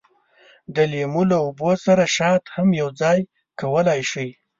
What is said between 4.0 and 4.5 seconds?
شئ.